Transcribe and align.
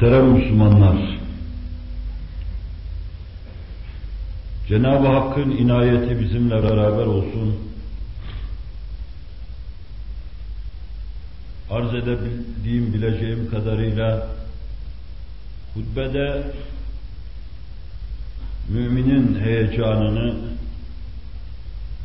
Muhterem 0.00 0.28
Müslümanlar, 0.28 0.96
Cenab-ı 4.68 5.06
Hakk'ın 5.06 5.50
inayeti 5.50 6.20
bizimle 6.20 6.62
beraber 6.62 7.06
olsun. 7.06 7.56
Arz 11.70 11.94
edebildiğim, 11.94 12.94
bileceğim 12.94 13.50
kadarıyla 13.50 14.26
hutbede 15.74 16.42
müminin 18.68 19.40
heyecanını, 19.40 20.34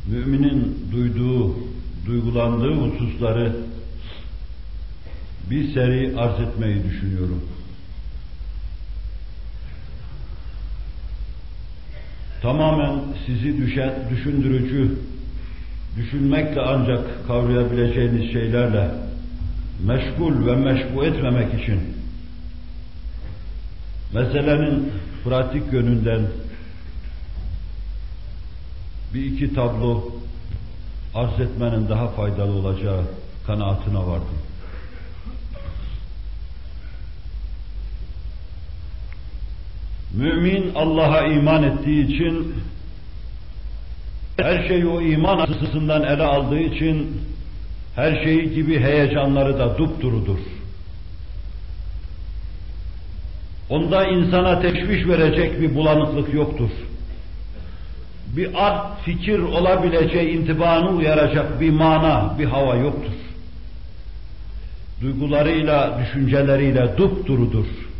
müminin 0.07 0.87
duyduğu, 0.91 1.55
duygulandığı 2.05 2.73
hususları 2.73 3.55
bir 5.49 5.73
seri 5.73 6.17
arz 6.17 6.39
etmeyi 6.39 6.83
düşünüyorum. 6.83 7.41
Tamamen 12.41 12.99
sizi 13.25 13.57
düşen, 13.57 13.93
düşündürücü, 14.09 14.91
düşünmekle 15.97 16.61
ancak 16.61 17.27
kavrayabileceğiniz 17.27 18.33
şeylerle 18.33 18.91
meşgul 19.85 20.45
ve 20.45 20.55
meşbu 20.55 21.05
etmemek 21.05 21.63
için 21.63 21.79
meselenin 24.13 24.91
pratik 25.23 25.73
yönünden 25.73 26.21
bir 29.13 29.25
iki 29.25 29.53
tablo 29.53 30.03
arz 31.15 31.39
etmenin 31.39 31.89
daha 31.89 32.07
faydalı 32.07 32.51
olacağı 32.51 33.03
kanaatine 33.47 33.97
vardım. 33.97 34.37
Mümin 40.13 40.71
Allah'a 40.75 41.27
iman 41.27 41.63
ettiği 41.63 42.07
için 42.07 42.53
her 44.37 44.67
şeyi 44.67 44.85
o 44.85 45.01
iman 45.01 45.39
açısından 45.39 46.03
ele 46.03 46.23
aldığı 46.23 46.59
için 46.59 47.21
her 47.95 48.23
şeyi 48.23 48.53
gibi 48.53 48.79
heyecanları 48.79 49.59
da 49.59 49.77
dupdurudur. 49.77 50.39
Onda 53.69 54.07
insana 54.07 54.61
teşviş 54.61 55.07
verecek 55.07 55.61
bir 55.61 55.75
bulanıklık 55.75 56.33
yoktur. 56.33 56.69
Bir 58.35 58.65
art 58.65 59.01
fikir 59.01 59.39
olabileceği 59.39 60.29
intibanı 60.29 60.89
uyaracak 60.89 61.61
bir 61.61 61.69
mana, 61.69 62.35
bir 62.39 62.45
hava 62.45 62.75
yoktur. 62.75 63.13
Duygularıyla, 65.01 65.99
düşünceleriyle 66.01 66.97
dupdurudur 66.97 67.90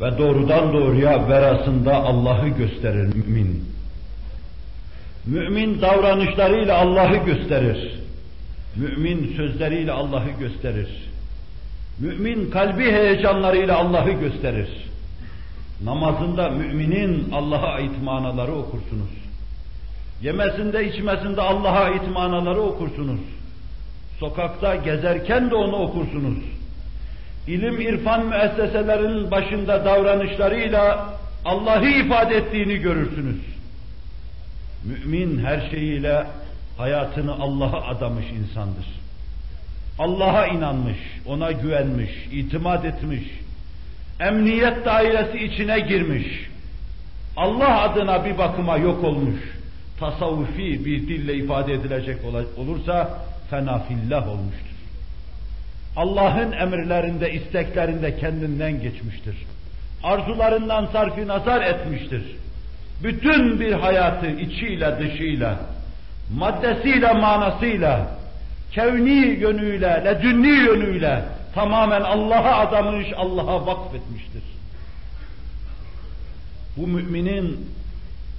ve 0.00 0.18
doğrudan 0.18 0.72
doğruya 0.72 1.28
verasında 1.28 1.94
Allah'ı 1.94 2.48
gösterir 2.48 3.14
mümin. 3.14 3.64
Mümin 5.26 5.80
davranışlarıyla 5.80 6.76
Allah'ı 6.78 7.16
gösterir. 7.16 7.98
Mümin 8.76 9.36
sözleriyle 9.36 9.92
Allah'ı 9.92 10.30
gösterir. 10.40 10.88
Mümin 11.98 12.50
kalbi 12.50 12.84
heyecanlarıyla 12.84 13.76
Allah'ı 13.76 14.12
gösterir. 14.12 14.68
Namazında 15.84 16.48
müminin 16.48 17.30
Allah'a 17.32 17.72
ait 17.72 18.02
manaları 18.02 18.52
okursunuz. 18.52 19.10
Yemesinde 20.22 20.88
içmesinde 20.88 21.42
Allah'a 21.42 21.80
ait 21.80 22.08
manaları 22.12 22.60
okursunuz. 22.60 23.20
Sokakta 24.20 24.76
gezerken 24.76 25.50
de 25.50 25.54
onu 25.54 25.76
okursunuz 25.76 26.38
ilim 27.48 27.80
irfan 27.80 28.26
müesseselerinin 28.26 29.30
başında 29.30 29.84
davranışlarıyla 29.84 31.14
Allah'ı 31.44 31.88
ifade 31.88 32.36
ettiğini 32.36 32.76
görürsünüz. 32.76 33.40
Mümin 34.84 35.44
her 35.44 35.70
şeyiyle 35.70 36.26
hayatını 36.78 37.32
Allah'a 37.32 37.86
adamış 37.86 38.24
insandır. 38.30 38.86
Allah'a 39.98 40.46
inanmış, 40.46 40.98
ona 41.26 41.52
güvenmiş, 41.52 42.10
itimat 42.32 42.84
etmiş, 42.84 43.22
emniyet 44.20 44.84
dairesi 44.84 45.38
içine 45.44 45.80
girmiş, 45.80 46.26
Allah 47.36 47.80
adına 47.80 48.24
bir 48.24 48.38
bakıma 48.38 48.76
yok 48.76 49.04
olmuş, 49.04 49.40
tasavvufi 50.00 50.84
bir 50.84 51.08
dille 51.08 51.34
ifade 51.34 51.72
edilecek 51.74 52.18
olursa 52.56 53.18
fenafillah 53.50 54.28
olmuştur. 54.28 54.77
Allah'ın 55.96 56.52
emirlerinde, 56.52 57.32
isteklerinde 57.32 58.18
kendinden 58.18 58.82
geçmiştir. 58.82 59.36
Arzularından 60.02 60.86
sarfi 60.86 61.28
nazar 61.28 61.62
etmiştir. 61.62 62.22
Bütün 63.02 63.60
bir 63.60 63.72
hayatı 63.72 64.26
içiyle 64.26 64.98
dışıyla, 64.98 65.58
maddesiyle 66.36 67.12
manasıyla, 67.12 68.06
kevni 68.72 69.26
yönüyle, 69.26 70.02
ledünni 70.04 70.48
yönüyle 70.48 71.22
tamamen 71.54 72.00
Allah'a 72.00 72.58
adamış, 72.58 73.06
Allah'a 73.16 73.66
vakfetmiştir. 73.66 74.42
Bu 76.76 76.86
müminin 76.86 77.70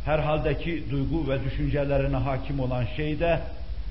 herhaldeki 0.06 0.84
duygu 0.92 1.30
ve 1.30 1.44
düşüncelerine 1.44 2.18
hakim 2.18 2.60
olan 2.60 2.86
şey 2.98 3.20
de 3.20 3.40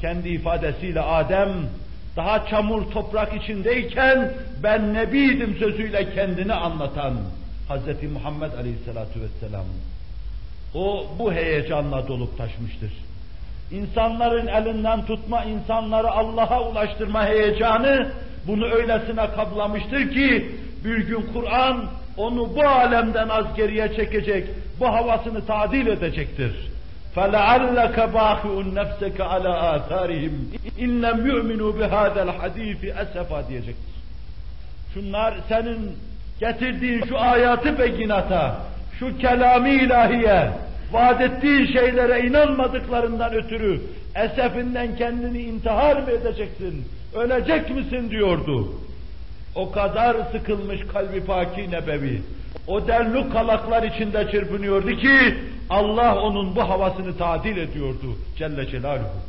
kendi 0.00 0.28
ifadesiyle 0.28 1.00
Adem 1.00 1.48
daha 2.16 2.46
çamur 2.46 2.90
toprak 2.90 3.42
içindeyken 3.42 4.32
ben 4.62 4.94
nebiydim 4.94 5.56
sözüyle 5.58 6.14
kendini 6.14 6.54
anlatan 6.54 7.14
Hz. 7.68 8.12
Muhammed 8.12 8.52
Aleyhisselatü 8.52 9.20
Vesselam. 9.20 9.64
O 10.74 11.06
bu 11.18 11.32
heyecanla 11.32 12.08
dolup 12.08 12.38
taşmıştır. 12.38 12.92
İnsanların 13.70 14.46
elinden 14.46 15.06
tutma, 15.06 15.44
insanları 15.44 16.10
Allah'a 16.10 16.70
ulaştırma 16.70 17.26
heyecanı 17.26 18.12
bunu 18.46 18.66
öylesine 18.66 19.30
kaplamıştır 19.30 20.10
ki 20.10 20.50
bir 20.84 20.96
gün 20.96 21.26
Kur'an 21.32 21.84
onu 22.16 22.56
bu 22.56 22.62
alemden 22.62 23.28
az 23.28 23.56
geriye 23.56 23.96
çekecek, 23.96 24.48
bu 24.80 24.86
havasını 24.86 25.46
tadil 25.46 25.86
edecektir. 25.86 26.52
فَلَعَلَّكَ 27.15 27.97
بَاخِعُ 28.17 28.53
نَفْسَكَ 28.79 29.17
عَلَى 29.31 29.53
آثَارِهِمْ 29.75 30.33
اِنْ 30.83 30.91
لَمْ 31.05 31.17
يُؤْمِنُوا 31.31 31.71
بِهَذَا 31.79 32.21
الْحَد۪يفِ 32.29 32.81
اَسَفًا 33.03 33.47
diyecektir. 33.49 33.93
Şunlar 34.93 35.33
senin 35.49 35.91
getirdiğin 36.39 37.05
şu 37.05 37.19
ayatı 37.19 37.79
beginata, 37.79 38.55
şu 38.99 39.17
kelami 39.17 39.71
ilahiye, 39.71 40.49
vaat 40.91 41.21
ettiğin 41.21 41.65
şeylere 41.65 42.27
inanmadıklarından 42.27 43.33
ötürü 43.33 43.81
esefinden 44.15 44.95
kendini 44.95 45.41
intihar 45.41 45.95
mı 45.95 46.11
edeceksin, 46.11 46.85
ölecek 47.13 47.69
misin 47.69 48.09
diyordu. 48.09 48.73
O 49.55 49.71
kadar 49.71 50.15
sıkılmış 50.31 50.79
kalbi 50.93 51.25
paki 51.25 51.71
nebevi, 51.71 52.21
o 52.67 52.87
derluk 52.87 53.33
kalaklar 53.33 53.83
içinde 53.83 54.31
çırpınıyordu 54.31 54.97
ki 54.97 55.35
Allah 55.70 56.20
onun 56.20 56.56
bu 56.56 56.60
havasını 56.60 57.18
tadil 57.18 57.56
ediyordu 57.56 58.18
Celle 58.38 58.70
Celaluhu. 58.70 59.20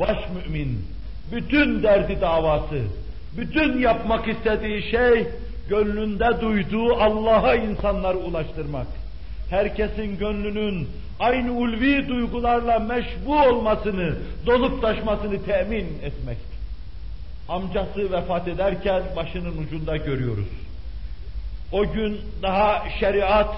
Baş 0.00 0.18
mümin, 0.34 0.86
bütün 1.32 1.82
derdi 1.82 2.20
davası, 2.20 2.82
bütün 3.36 3.78
yapmak 3.78 4.28
istediği 4.28 4.90
şey, 4.90 5.26
gönlünde 5.68 6.40
duyduğu 6.40 6.94
Allah'a 6.94 7.54
insanları 7.54 8.18
ulaştırmak. 8.18 8.86
Herkesin 9.50 10.18
gönlünün 10.18 10.88
aynı 11.20 11.52
ulvi 11.52 12.08
duygularla 12.08 12.78
meşbu 12.78 13.38
olmasını, 13.38 14.16
dolup 14.46 14.82
taşmasını 14.82 15.44
temin 15.44 15.86
etmek. 16.02 16.38
Amcası 17.48 18.12
vefat 18.12 18.48
ederken 18.48 19.02
başının 19.16 19.66
ucunda 19.66 19.96
görüyoruz. 19.96 20.48
O 21.72 21.92
gün 21.92 22.20
daha 22.42 22.84
şeriat 23.00 23.54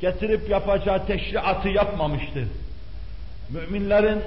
getirip 0.00 0.50
yapacağı 0.50 1.06
teşriatı 1.06 1.68
yapmamıştı. 1.68 2.44
Müminlerin 3.50 4.22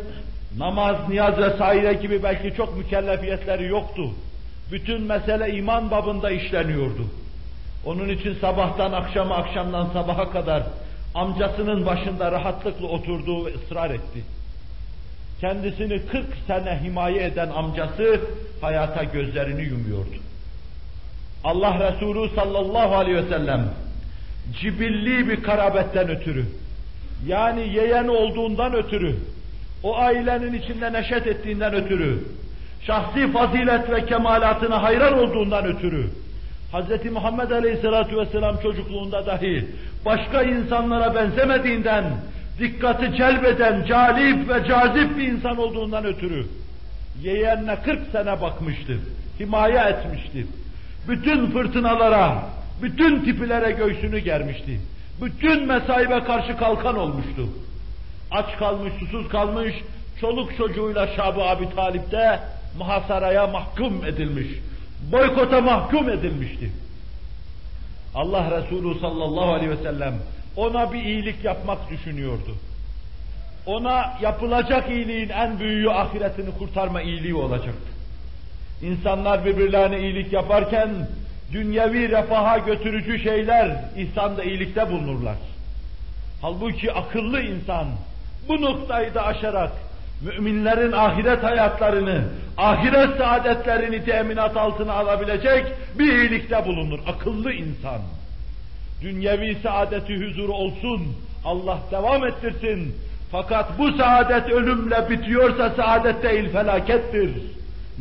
namaz, 0.57 0.95
niyaz 1.09 1.37
vesaire 1.37 1.93
gibi 1.93 2.23
belki 2.23 2.53
çok 2.57 2.77
mükellefiyetleri 2.77 3.65
yoktu. 3.65 4.11
Bütün 4.71 5.01
mesele 5.01 5.57
iman 5.57 5.91
babında 5.91 6.31
işleniyordu. 6.31 7.05
Onun 7.85 8.09
için 8.09 8.37
sabahtan 8.41 8.91
akşama, 8.91 9.35
akşamdan 9.35 9.89
sabaha 9.93 10.31
kadar 10.31 10.63
amcasının 11.15 11.85
başında 11.85 12.31
rahatlıkla 12.31 12.87
oturduğu 12.87 13.45
ve 13.45 13.53
ısrar 13.53 13.89
etti. 13.89 14.23
Kendisini 15.41 16.05
40 16.05 16.25
sene 16.47 16.79
himaye 16.83 17.23
eden 17.23 17.49
amcası 17.49 18.21
hayata 18.61 19.03
gözlerini 19.03 19.61
yumuyordu. 19.61 20.15
Allah 21.43 21.91
Resulü 21.91 22.35
sallallahu 22.35 22.95
aleyhi 22.95 23.17
ve 23.17 23.29
sellem 23.29 23.69
cibilli 24.61 25.29
bir 25.29 25.43
karabetten 25.43 26.09
ötürü, 26.09 26.45
yani 27.25 27.73
yeğen 27.73 28.07
olduğundan 28.07 28.73
ötürü, 28.73 29.15
o 29.83 29.97
ailenin 29.97 30.53
içinde 30.53 30.93
neşet 30.93 31.27
ettiğinden 31.27 31.73
ötürü, 31.73 32.23
şahsi 32.81 33.31
fazilet 33.31 33.91
ve 33.91 34.05
kemalatına 34.05 34.83
hayran 34.83 35.19
olduğundan 35.19 35.65
ötürü, 35.65 36.09
Hz. 36.73 37.11
Muhammed 37.11 37.51
Aleyhisselatü 37.51 38.17
Vesselam 38.17 38.57
çocukluğunda 38.63 39.25
dahi 39.25 39.65
başka 40.05 40.43
insanlara 40.43 41.15
benzemediğinden, 41.15 42.03
dikkati 42.59 43.17
celbeden, 43.17 43.85
calip 43.85 44.49
ve 44.49 44.67
cazip 44.67 45.17
bir 45.17 45.27
insan 45.27 45.57
olduğundan 45.57 46.05
ötürü, 46.05 46.45
yeğenine 47.21 47.75
40 47.75 47.99
sene 48.11 48.41
bakmıştı, 48.41 48.97
himaye 49.39 49.79
etmişti. 49.79 50.47
Bütün 51.07 51.51
fırtınalara, 51.51 52.43
bütün 52.81 53.25
tipilere 53.25 53.71
göğsünü 53.71 54.19
germişti. 54.19 54.79
Bütün 55.21 55.67
mesaibe 55.67 56.23
karşı 56.23 56.57
kalkan 56.57 56.97
olmuştu. 56.97 57.49
Aç 58.31 58.57
kalmış, 58.59 58.93
susuz 58.99 59.29
kalmış, 59.29 59.73
çoluk 60.21 60.57
çocuğuyla 60.57 61.07
Şab-ı 61.07 61.41
Abi 61.43 61.75
Talip'te 61.75 62.39
muhasaraya 62.77 63.47
mahkum 63.47 64.05
edilmiş. 64.05 64.47
Boykota 65.11 65.61
mahkum 65.61 66.09
edilmişti. 66.09 66.71
Allah 68.15 68.51
Resulü 68.51 68.99
sallallahu 68.99 69.53
aleyhi 69.53 69.71
ve 69.71 69.83
sellem 69.83 70.13
ona 70.55 70.93
bir 70.93 71.03
iyilik 71.03 71.43
yapmak 71.43 71.89
düşünüyordu. 71.89 72.55
Ona 73.65 74.17
yapılacak 74.21 74.89
iyiliğin 74.89 75.29
en 75.29 75.59
büyüğü 75.59 75.89
ahiretini 75.89 76.57
kurtarma 76.57 77.01
iyiliği 77.01 77.35
olacaktı. 77.35 77.89
İnsanlar 78.81 79.45
birbirlerine 79.45 79.99
iyilik 79.99 80.33
yaparken 80.33 80.89
dünyevi 81.53 82.09
refaha 82.09 82.57
götürücü 82.57 83.19
şeyler 83.19 83.77
ihsanda 83.97 84.43
iyilikte 84.43 84.91
bulunurlar. 84.91 85.35
Halbuki 86.41 86.93
akıllı 86.93 87.41
insan 87.41 87.87
bu 88.47 88.61
noktayı 88.61 89.13
da 89.13 89.25
aşarak 89.25 89.71
müminlerin 90.21 90.91
ahiret 90.91 91.43
hayatlarını, 91.43 92.23
ahiret 92.57 93.17
saadetlerini 93.17 94.05
teminat 94.05 94.57
altına 94.57 94.93
alabilecek 94.93 95.65
bir 95.99 96.13
iyilikte 96.13 96.65
bulunur. 96.65 96.99
Akıllı 97.07 97.53
insan. 97.53 98.01
Dünyevi 99.01 99.57
saadeti 99.63 100.27
huzuru 100.27 100.53
olsun, 100.53 101.15
Allah 101.45 101.79
devam 101.91 102.25
ettirsin. 102.25 102.95
Fakat 103.31 103.79
bu 103.79 103.91
saadet 103.91 104.49
ölümle 104.49 105.09
bitiyorsa 105.09 105.69
saadet 105.69 106.23
değil 106.23 106.49
felakettir. 106.49 107.31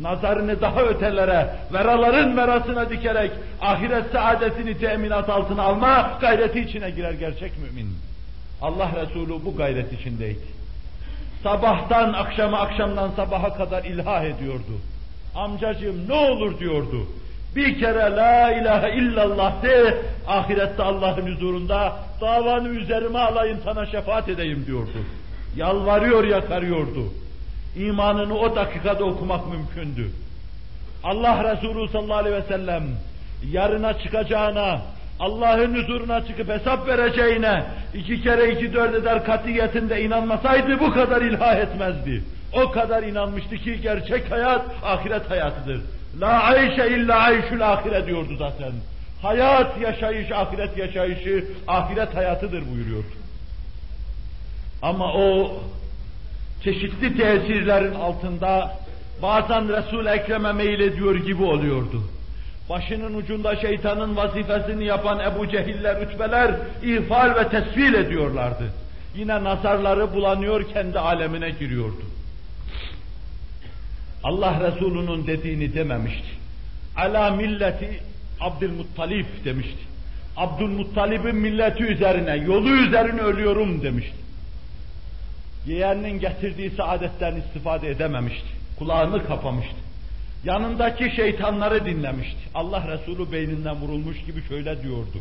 Nazarını 0.01 0.61
daha 0.61 0.81
ötelere, 0.81 1.55
veraların 1.73 2.37
verasına 2.37 2.89
dikerek 2.89 3.31
ahiret 3.61 4.11
saadetini 4.11 4.77
teminat 4.77 5.29
altına 5.29 5.63
alma 5.63 6.17
gayreti 6.21 6.59
içine 6.59 6.89
girer 6.89 7.11
gerçek 7.11 7.51
mümin. 7.57 7.89
Allah 8.61 8.89
Resulü 9.01 9.45
bu 9.45 9.55
gayret 9.57 9.93
içindeydi. 9.93 10.59
Sabahtan 11.43 12.13
akşama, 12.13 12.59
akşamdan 12.59 13.11
sabaha 13.15 13.53
kadar 13.53 13.83
ilah 13.83 14.23
ediyordu. 14.23 14.79
Amcacığım 15.35 16.09
ne 16.09 16.13
olur 16.13 16.59
diyordu. 16.59 17.07
Bir 17.55 17.79
kere 17.79 18.15
la 18.15 18.51
ilahe 18.51 18.95
illallah 18.95 19.63
de, 19.63 19.97
ahirette 20.27 20.83
Allah'ın 20.83 21.35
huzurunda 21.35 21.95
davanı 22.21 22.67
üzerime 22.67 23.19
alayım 23.19 23.57
sana 23.63 23.85
şefaat 23.85 24.29
edeyim 24.29 24.63
diyordu. 24.67 24.97
Yalvarıyor 25.55 26.23
yakarıyordu. 26.23 27.03
İmanını 27.75 28.37
o 28.37 28.55
dakikada 28.55 29.03
okumak 29.03 29.47
mümkündü. 29.47 30.11
Allah 31.03 31.55
Resulü 31.55 31.89
sallallahu 31.89 32.17
aleyhi 32.17 32.35
ve 32.35 32.47
sellem 32.47 32.83
yarına 33.51 33.99
çıkacağına, 33.99 34.81
Allah'ın 35.19 35.75
huzuruna 35.75 36.25
çıkıp 36.27 36.49
hesap 36.49 36.87
vereceğine 36.87 37.63
iki 37.93 38.21
kere 38.21 38.51
iki 38.51 38.73
dört 38.73 38.95
eder 38.95 39.25
katiyetinde 39.25 40.03
inanmasaydı 40.03 40.79
bu 40.79 40.93
kadar 40.93 41.21
ilah 41.21 41.55
etmezdi. 41.55 42.23
O 42.53 42.71
kadar 42.71 43.03
inanmıştı 43.03 43.57
ki 43.57 43.81
gerçek 43.81 44.31
hayat 44.31 44.65
ahiret 44.83 45.29
hayatıdır. 45.29 45.81
La 46.19 46.43
ayşe 46.43 46.87
illa 46.87 47.15
ayşül 47.15 47.71
ahire 47.71 48.05
diyordu 48.05 48.35
zaten. 48.39 48.71
Hayat 49.21 49.81
yaşayış, 49.81 50.31
ahiret 50.31 50.77
yaşayışı, 50.77 51.45
ahiret 51.67 52.15
hayatıdır 52.15 52.63
buyuruyordu. 52.73 53.07
Ama 54.81 55.13
o 55.13 55.53
çeşitli 56.63 57.17
tesirlerin 57.17 57.95
altında 57.95 58.77
bazen 59.21 59.77
Resul-i 59.77 60.09
Ekrem'e 60.09 60.51
meylediyor 60.51 61.15
gibi 61.15 61.43
oluyordu. 61.43 62.03
Başının 62.69 63.13
ucunda 63.13 63.55
şeytanın 63.55 64.15
vazifesini 64.15 64.85
yapan 64.85 65.19
Ebu 65.19 65.47
Cehiller, 65.47 66.01
Ütbeler 66.01 66.55
ihfal 66.83 67.35
ve 67.35 67.49
tesvil 67.49 67.93
ediyorlardı. 67.93 68.73
Yine 69.15 69.43
nazarları 69.43 70.13
bulanıyor, 70.13 70.69
kendi 70.73 70.99
alemine 70.99 71.49
giriyordu. 71.49 72.01
Allah 74.23 74.59
Resulü'nün 74.67 75.27
dediğini 75.27 75.73
dememişti. 75.73 76.27
Ala 76.97 77.31
milleti 77.31 77.99
Abdülmuttalip 78.39 79.45
demişti. 79.45 79.79
Abdülmuttalib'in 80.37 81.35
milleti 81.35 81.83
üzerine, 81.83 82.35
yolu 82.35 82.69
üzerine 82.69 83.21
ölüyorum 83.21 83.83
demişti 83.83 84.28
Yeğeninin 85.68 86.20
getirdiği 86.20 86.70
saadetten 86.70 87.36
istifade 87.36 87.90
edememişti. 87.90 88.48
Kulağını 88.78 89.26
kapamıştı. 89.26 89.76
Yanındaki 90.44 91.16
şeytanları 91.16 91.84
dinlemişti. 91.84 92.40
Allah 92.54 92.88
Resulü 92.88 93.32
beyninden 93.32 93.76
vurulmuş 93.76 94.24
gibi 94.24 94.42
şöyle 94.48 94.82
diyordu. 94.82 95.18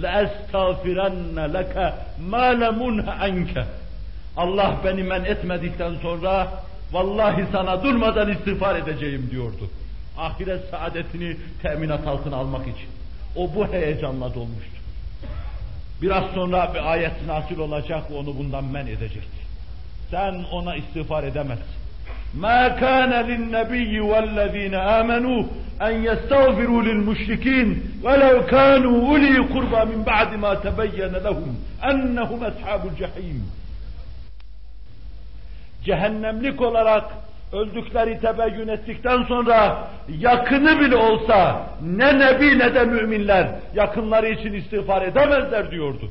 لَاَسْتَغْفِرَنَّ 0.00 1.34
لَكَ 1.34 1.92
مَا 2.30 2.64
لَمُنْهَ 2.64 3.04
عَنْكَ 3.04 3.64
Allah 4.36 4.76
beni 4.84 5.02
men 5.02 5.24
etmedikten 5.24 5.94
sonra 5.94 6.48
vallahi 6.92 7.44
sana 7.52 7.84
durmadan 7.84 8.32
istiğfar 8.32 8.76
edeceğim 8.76 9.28
diyordu. 9.30 9.70
Ahiret 10.18 10.70
saadetini 10.70 11.36
teminat 11.62 12.06
altına 12.06 12.36
almak 12.36 12.62
için. 12.62 12.88
O 13.36 13.54
bu 13.54 13.66
heyecanla 13.66 14.34
dolmuştu. 14.34 14.80
Biraz 16.02 16.24
sonra 16.34 16.74
bir 16.74 16.92
ayet 16.92 17.26
nasil 17.26 17.58
olacak 17.58 18.04
onu 18.16 18.38
bundan 18.38 18.64
men 18.64 18.86
edecekti. 18.86 19.43
Sen 20.10 20.34
ona 20.52 20.76
istiğfar 20.76 21.24
edemezsin. 21.24 21.80
ما 22.34 22.68
كان 22.68 23.12
للنبي 23.30 24.00
والذين 24.00 24.74
آمنوا 24.74 25.44
أن 25.82 26.04
يستغفروا 26.04 26.82
للمشركين 26.82 27.68
ولو 28.04 28.46
كانوا 28.46 29.08
أولي 29.08 29.38
قربى 29.38 29.96
من 29.96 30.02
بعد 30.02 30.34
ما 30.34 30.54
تبين 30.54 31.12
لهم 31.26 31.58
أنهم 31.90 32.44
أصحاب 32.44 32.86
الجحيم 32.86 33.40
cehennemlik 35.84 36.60
olarak 36.60 37.04
öldükleri 37.52 38.20
tebeyyün 38.20 38.68
ettikten 38.68 39.22
sonra 39.22 39.88
yakını 40.18 40.80
bile 40.80 40.96
olsa 40.96 41.66
ne 41.82 42.18
nebi 42.18 42.58
ne 42.58 42.74
de 42.74 42.84
müminler 42.84 43.48
yakınları 43.74 44.28
için 44.28 44.52
istiğfar 44.52 45.02
edemezler 45.02 45.70
diyordu. 45.70 46.10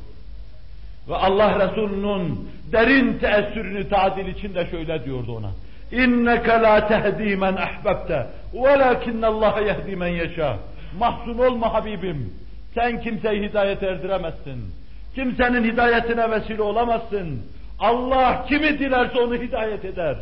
Ve 1.08 1.16
Allah 1.16 1.68
Resulü'nün 1.68 2.48
derin 2.72 3.18
teessürünü 3.18 3.88
tadil 3.88 4.26
için 4.26 4.54
de 4.54 4.66
şöyle 4.70 5.04
diyordu 5.04 5.36
ona. 5.36 5.50
İnneke 5.92 6.52
la 6.52 6.88
tehdi 6.88 7.36
men 7.36 7.56
ahbabte 7.56 8.26
velakinnallaha 8.54 9.60
yehdi 9.60 9.96
men 9.96 10.08
yeşâ. 10.08 10.56
Mahzun 10.98 11.38
olma 11.38 11.74
Habibim. 11.74 12.32
Sen 12.74 13.00
kimseyi 13.00 13.42
hidayet 13.42 13.82
erdiremezsin. 13.82 14.74
Kimsenin 15.14 15.64
hidayetine 15.64 16.30
vesile 16.30 16.62
olamazsın. 16.62 17.42
Allah 17.78 18.44
kimi 18.48 18.78
dilerse 18.78 19.18
onu 19.20 19.34
hidayet 19.34 19.84
eder. 19.84 20.16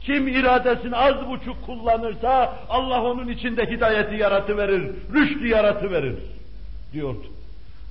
Kim 0.00 0.28
iradesini 0.28 0.96
az 0.96 1.28
buçuk 1.30 1.66
kullanırsa 1.66 2.54
Allah 2.68 3.02
onun 3.02 3.28
içinde 3.28 3.66
hidayeti 3.66 4.14
yaratıverir, 4.14 4.82
rüştü 5.14 5.48
yaratıverir 5.48 6.14
diyordu. 6.92 7.26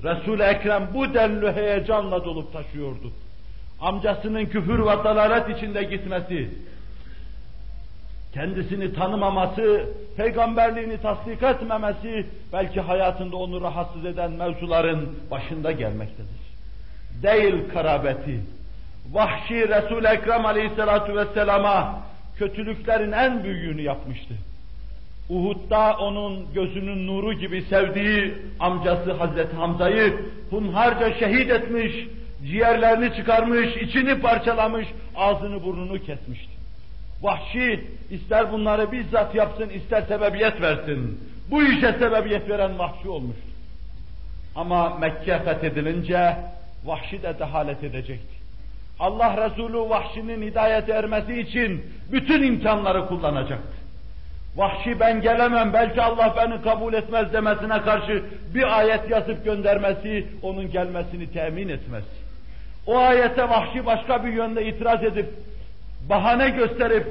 Resul-i 0.04 0.44
Ekrem 0.44 0.88
bu 0.94 1.14
denli 1.14 1.52
heyecanla 1.52 2.26
dolup 2.26 2.54
taşıyordu. 2.54 3.12
Amcasının 3.82 4.46
küfür 4.46 4.80
ve 4.80 5.04
dalalet 5.04 5.58
içinde 5.58 5.84
gitmesi, 5.84 6.50
kendisini 8.34 8.94
tanımaması, 8.94 9.86
peygamberliğini 10.18 11.02
tasdik 11.02 11.44
etmemesi 11.44 12.26
belki 12.54 12.82
hayatında 12.82 13.36
onu 13.36 13.62
rahatsız 13.62 14.06
eden 14.06 14.32
mevzuların 14.32 15.20
başında 15.32 15.72
gelmektedir. 15.72 16.40
Değil 17.24 17.56
karabeti, 17.74 18.42
vahşi 19.12 19.68
Resul-i 19.68 20.08
Ekrem 20.08 20.46
aleyhissalatu 20.46 21.16
vesselama 21.16 22.00
kötülüklerin 22.38 23.12
en 23.12 23.44
büyüğünü 23.44 23.82
yapmıştı. 23.82 24.34
Uhud'da 25.30 25.98
onun 25.98 26.54
gözünün 26.54 27.08
nuru 27.08 27.34
gibi 27.34 27.62
sevdiği 27.62 28.34
amcası 28.60 29.12
Hazreti 29.14 29.56
Hamza'yı 29.56 30.20
hunharca 30.50 31.14
şehit 31.14 31.52
etmiş, 31.52 31.94
ciğerlerini 32.46 33.16
çıkarmış, 33.16 33.76
içini 33.78 34.20
parçalamış, 34.20 34.88
ağzını 35.16 35.64
burnunu 35.64 36.00
kesmişti. 36.04 36.52
Vahşi 37.22 37.88
ister 38.12 38.52
bunları 38.52 38.92
bizzat 38.92 39.36
yapsın, 39.36 39.70
ister 39.70 40.02
sebebiyet 40.02 40.62
versin. 40.62 41.20
Bu 41.52 41.64
işe 41.64 41.94
sebebiyet 41.94 42.50
veren 42.50 42.80
vahşi 42.80 43.10
olmuştu. 43.10 43.44
Ama 44.56 44.98
Mekke 44.98 45.40
fethedilince 45.40 46.38
vahşi 46.86 47.24
de 47.24 47.40
dehalet 47.40 47.84
edecekti. 47.84 48.40
Allah 49.00 49.50
Resulü 49.50 49.78
vahşinin 49.78 50.42
hidayete 50.42 50.92
ermesi 50.92 51.40
için 51.40 51.86
bütün 52.12 52.44
imkanları 52.44 53.08
kullanacaktı. 53.08 53.79
Vahşi 54.56 55.00
ben 55.00 55.22
gelemem, 55.22 55.74
belki 55.74 56.02
Allah 56.02 56.34
beni 56.38 56.62
kabul 56.62 56.94
etmez 56.94 57.34
demesine 57.34 57.82
karşı 57.82 58.24
bir 58.56 58.78
ayet 58.80 59.10
yazıp 59.10 59.46
göndermesi, 59.46 60.28
onun 60.42 60.72
gelmesini 60.72 61.32
temin 61.32 61.70
etmesi. 61.70 62.08
O 62.88 62.98
ayete 62.98 63.50
vahşi 63.50 63.86
başka 63.86 64.26
bir 64.26 64.34
yönde 64.34 64.66
itiraz 64.66 65.04
edip, 65.04 65.30
bahane 66.10 66.50
gösterip, 66.50 67.08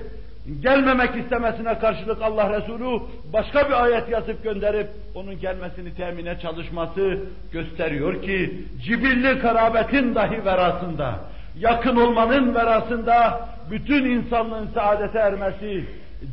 gelmemek 0.63 1.17
istemesine 1.17 1.79
karşılık 1.79 2.23
Allah 2.23 2.61
Resulü 2.61 3.01
başka 3.33 3.69
bir 3.69 3.83
ayet 3.85 4.09
yazıp 4.09 4.45
gönderip 4.45 4.89
onun 5.15 5.41
gelmesini 5.41 5.95
temine 5.95 6.41
çalışması 6.41 7.19
gösteriyor 7.53 8.23
ki 8.23 8.65
cibilli 8.85 9.39
karabetin 9.39 10.15
dahi 10.15 10.45
verasında, 10.45 11.21
yakın 11.59 11.97
olmanın 11.97 12.55
verasında 12.55 13.49
bütün 13.71 14.05
insanlığın 14.05 14.69
saadete 14.75 15.19
ermesi, 15.19 15.85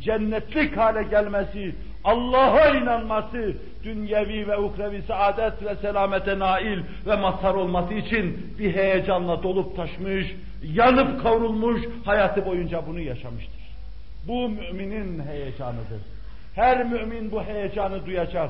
cennetlik 0.02 0.78
hale 0.78 1.04
gelmesi, 1.04 1.76
Allah'a 2.04 2.70
inanması, 2.70 3.54
dünyevi 3.84 4.48
ve 4.48 4.58
ukrevi 4.58 5.02
saadet 5.02 5.64
ve 5.64 5.76
selamete 5.76 6.40
nail 6.40 6.80
ve 7.06 7.16
mazhar 7.16 7.54
olması 7.54 7.94
için 7.94 8.56
bir 8.60 8.76
heyecanla 8.76 9.44
dolup 9.44 9.76
taşmış, 9.76 10.36
yanıp 10.64 11.24
kavrulmuş, 11.24 11.82
hayatı 12.06 12.46
boyunca 12.46 12.88
bunu 12.88 13.00
yaşamıştır. 13.00 13.66
Bu 14.28 14.50
müminin 14.50 15.24
heyecanıdır. 15.28 16.02
Her 16.56 16.86
mümin 16.86 17.32
bu 17.32 17.44
heyecanı 17.44 18.06
duyacak. 18.06 18.50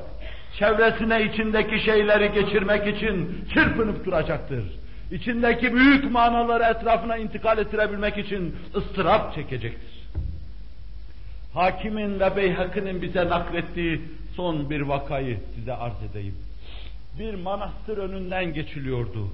Çevresine 0.58 1.22
içindeki 1.24 1.80
şeyleri 1.80 2.32
geçirmek 2.32 2.96
için 2.96 3.44
çırpınıp 3.54 4.04
duracaktır. 4.04 4.64
İçindeki 5.10 5.74
büyük 5.74 6.10
manaları 6.10 6.64
etrafına 6.64 7.16
intikal 7.16 7.58
ettirebilmek 7.58 8.18
için 8.18 8.56
ıstırap 8.74 9.34
çekecektir. 9.34 9.96
Hakimin 11.56 12.20
ve 12.20 12.36
Beyhakı'nın 12.36 13.02
bize 13.02 13.28
naklettiği 13.28 14.00
son 14.36 14.70
bir 14.70 14.80
vakayı 14.80 15.38
size 15.54 15.72
arz 15.72 16.02
edeyim. 16.10 16.34
Bir 17.18 17.34
manastır 17.34 17.98
önünden 17.98 18.54
geçiliyordu. 18.54 19.28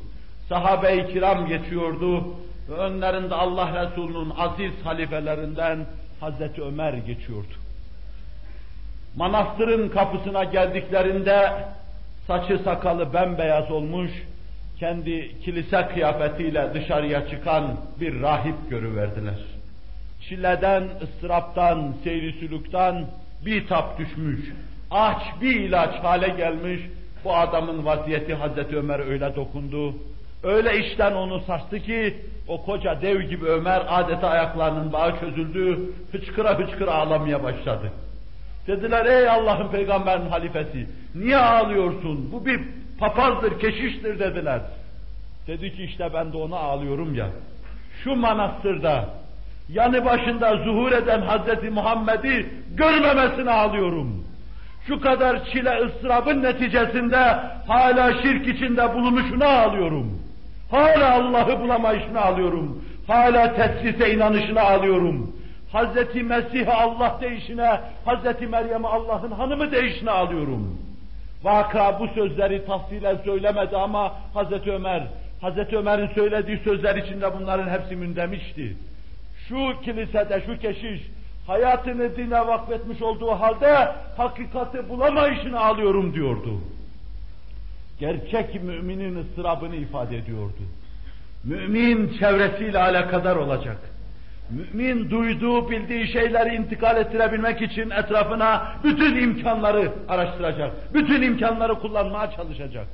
Sahabe-i 0.48 1.12
kiram 1.12 1.46
geçiyordu. 1.46 2.24
Ve 2.68 2.74
önlerinde 2.74 3.34
Allah 3.34 3.84
Resulü'nün 3.84 4.32
aziz 4.38 4.72
halifelerinden 4.84 5.86
Hazreti 6.20 6.62
Ömer 6.62 6.92
geçiyordu. 6.92 7.54
Manastırın 9.16 9.88
kapısına 9.88 10.44
geldiklerinde 10.44 11.52
saçı 12.26 12.58
sakalı 12.58 13.14
bembeyaz 13.14 13.70
olmuş, 13.70 14.10
kendi 14.78 15.40
kilise 15.40 15.88
kıyafetiyle 15.94 16.70
dışarıya 16.74 17.28
çıkan 17.28 17.76
bir 18.00 18.22
rahip 18.22 18.70
görüverdiler. 18.70 19.62
Çileden, 20.28 20.88
ıstıraptan, 21.02 21.94
seyri 22.04 22.32
sülükten 22.32 23.06
bir 23.46 23.66
tap 23.66 23.98
düşmüş, 23.98 24.40
aç 24.90 25.22
bir 25.40 25.60
ilaç 25.60 25.94
hale 25.94 26.28
gelmiş, 26.28 26.80
bu 27.24 27.36
adamın 27.36 27.84
vaziyeti 27.84 28.34
Hazreti 28.34 28.76
Ömer 28.76 28.98
öyle 28.98 29.36
dokundu, 29.36 29.94
öyle 30.42 30.78
işten 30.78 31.12
onu 31.12 31.40
sarstı 31.40 31.78
ki, 31.78 32.16
o 32.48 32.64
koca 32.64 33.02
dev 33.02 33.22
gibi 33.22 33.46
Ömer 33.46 33.82
adeta 33.88 34.28
ayaklarının 34.28 34.92
bağı 34.92 35.20
çözüldü, 35.20 35.92
hıçkıra 36.12 36.58
hıçkıra 36.58 36.94
ağlamaya 36.94 37.42
başladı. 37.42 37.92
Dediler 38.66 39.06
ey 39.06 39.28
Allah'ın 39.28 39.68
peygamberin 39.68 40.30
halifesi, 40.30 40.86
niye 41.14 41.36
ağlıyorsun? 41.36 42.32
Bu 42.32 42.46
bir 42.46 42.60
papazdır, 42.98 43.60
keşiştir 43.60 44.18
dediler. 44.18 44.60
Dedi 45.46 45.76
ki 45.76 45.84
işte 45.84 46.10
ben 46.14 46.32
de 46.32 46.36
ona 46.36 46.56
ağlıyorum 46.56 47.14
ya. 47.14 47.28
Şu 48.04 48.16
manastırda 48.16 49.21
yanı 49.72 50.04
başında 50.04 50.56
zuhur 50.56 50.92
eden 50.92 51.20
Hazreti 51.20 51.70
Muhammed'i 51.70 52.46
görmemesine 52.74 53.50
ağlıyorum. 53.50 54.24
Şu 54.86 55.00
kadar 55.00 55.44
çile 55.44 55.78
ıstırabın 55.84 56.42
neticesinde 56.42 57.36
hala 57.66 58.22
şirk 58.22 58.48
içinde 58.48 58.94
bulunuşuna 58.94 59.46
ağlıyorum. 59.46 60.18
Hala 60.70 61.14
Allah'ı 61.14 61.60
bulamayışına 61.60 62.20
ağlıyorum. 62.20 62.84
Hala 63.06 63.54
tesrise 63.54 64.14
inanışına 64.14 64.62
ağlıyorum. 64.62 65.36
Hazreti 65.72 66.22
Mesih'i 66.22 66.72
Allah 66.72 67.18
değişine, 67.20 67.80
Hazreti 68.04 68.46
Meryem'i 68.46 68.86
Allah'ın 68.86 69.30
hanımı 69.30 69.72
değişine 69.72 70.10
ağlıyorum. 70.10 70.78
Vaka 71.42 72.00
bu 72.00 72.08
sözleri 72.08 72.66
tafsilen 72.66 73.16
söylemedi 73.24 73.76
ama 73.76 74.12
Hazreti 74.34 74.72
Ömer, 74.72 75.02
Hazreti 75.40 75.76
Ömer'in 75.76 76.08
söylediği 76.14 76.58
sözler 76.64 76.96
içinde 76.96 77.40
bunların 77.40 77.68
hepsi 77.68 77.96
mündemişti. 77.96 78.76
Şu 79.52 79.80
kilisede, 79.80 80.42
şu 80.47 80.59
keşiş, 80.59 81.00
hayatını 81.47 82.16
dine 82.16 82.47
vakfetmiş 82.47 83.02
olduğu 83.02 83.30
halde 83.30 83.92
hakikati 84.16 84.88
bulamayışını 84.88 85.61
ağlıyorum 85.61 86.14
diyordu. 86.14 86.61
Gerçek 88.00 88.62
müminin 88.62 89.16
ıstırabını 89.16 89.76
ifade 89.76 90.16
ediyordu. 90.16 90.62
Mümin 91.44 92.18
çevresiyle 92.18 92.78
alakadar 92.78 93.37
olacak. 93.37 93.78
Mümin 94.50 95.11
duyduğu, 95.11 95.71
bildiği 95.71 96.09
şeyleri 96.09 96.54
intikal 96.54 96.97
ettirebilmek 96.97 97.62
için 97.62 97.90
etrafına 97.90 98.73
bütün 98.85 99.16
imkanları 99.16 99.92
araştıracak. 100.09 100.94
Bütün 100.94 101.23
imkanları 101.23 101.75
kullanmaya 101.75 102.30
çalışacak. 102.30 102.87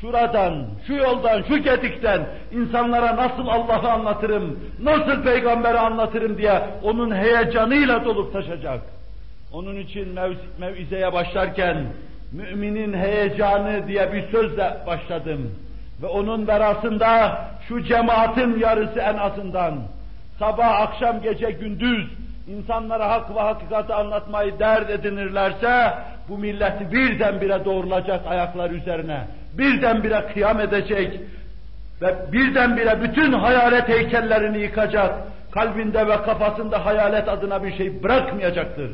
Şuradan, 0.00 0.66
şu 0.86 0.94
yoldan, 0.94 1.42
şu 1.42 1.58
gedikten 1.58 2.26
insanlara 2.52 3.16
nasıl 3.16 3.46
Allah'ı 3.46 3.92
anlatırım, 3.92 4.58
nasıl 4.82 5.22
peygamberi 5.22 5.78
anlatırım 5.78 6.38
diye 6.38 6.62
onun 6.82 7.14
heyecanıyla 7.14 8.04
dolup 8.04 8.32
taşacak. 8.32 8.80
Onun 9.52 9.76
için 9.76 10.08
mev 10.08 10.32
mevizeye 10.58 11.12
başlarken 11.12 11.76
müminin 12.32 12.94
heyecanı 12.94 13.88
diye 13.88 14.12
bir 14.12 14.22
sözle 14.30 14.76
başladım. 14.86 15.54
Ve 16.02 16.06
onun 16.06 16.46
verasında 16.46 17.40
şu 17.68 17.84
cemaatin 17.84 18.58
yarısı 18.58 18.98
en 19.00 19.16
azından 19.16 19.78
sabah, 20.38 20.80
akşam, 20.80 21.22
gece, 21.22 21.50
gündüz 21.50 22.08
insanlara 22.48 23.10
hak 23.10 23.36
ve 23.36 23.40
hakikati 23.40 23.94
anlatmayı 23.94 24.58
dert 24.58 24.90
edinirlerse 24.90 25.94
bu 26.28 26.38
milleti 26.38 26.92
birdenbire 26.92 27.64
doğrulacak 27.64 28.26
ayaklar 28.26 28.70
üzerine, 28.70 29.24
birdenbire 29.52 30.26
kıyam 30.32 30.60
edecek 30.60 31.20
ve 32.02 32.32
birdenbire 32.32 33.02
bütün 33.02 33.32
hayalet 33.32 33.88
heykellerini 33.88 34.58
yıkacak, 34.58 35.14
kalbinde 35.50 36.06
ve 36.08 36.22
kafasında 36.22 36.86
hayalet 36.86 37.28
adına 37.28 37.64
bir 37.64 37.76
şey 37.76 38.02
bırakmayacaktır. 38.02 38.90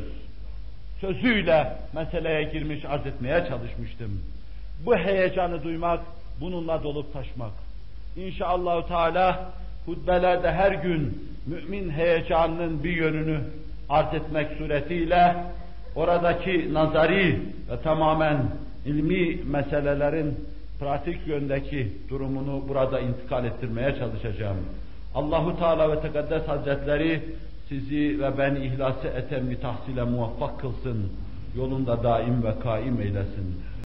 Sözüyle 1.01 1.77
meseleye 1.93 2.43
girmiş, 2.43 2.85
arz 2.85 3.05
etmeye 3.05 3.45
çalışmıştım. 3.49 4.21
Bu 4.85 4.95
heyecanı 4.95 5.63
duymak, 5.63 5.99
bununla 6.41 6.83
dolup 6.83 7.13
taşmak. 7.13 7.51
İnşallah 8.17 8.87
Teala 8.87 9.39
hutbelerde 9.85 10.51
her 10.51 10.71
gün 10.71 11.29
mümin 11.45 11.89
heyecanının 11.89 12.83
bir 12.83 12.97
yönünü 12.97 13.39
arz 13.89 14.13
etmek 14.13 14.57
suretiyle 14.57 15.35
oradaki 15.95 16.73
nazari 16.73 17.41
ve 17.71 17.81
tamamen 17.83 18.37
ilmi 18.85 19.43
meselelerin 19.43 20.35
pratik 20.79 21.27
yöndeki 21.27 21.91
durumunu 22.09 22.63
burada 22.67 22.99
intikal 22.99 23.45
ettirmeye 23.45 23.95
çalışacağım. 23.95 24.57
Allahu 25.15 25.59
Teala 25.59 25.91
ve 25.91 26.01
Tekaddes 26.01 26.47
Hazretleri 26.47 27.21
sizi 27.69 28.19
ve 28.19 28.37
ben 28.37 28.55
ihlası 28.55 29.07
etemli 29.07 29.59
tahsile 29.59 30.03
muvaffak 30.03 30.59
kılsın, 30.59 31.11
yolunda 31.57 32.03
daim 32.03 32.43
ve 32.43 32.59
kaim 32.63 33.01
eylesin. 33.01 33.61